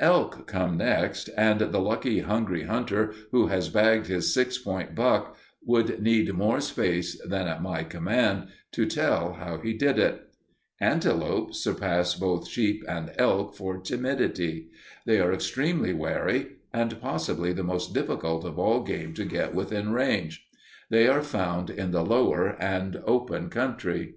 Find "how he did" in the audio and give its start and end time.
9.34-9.98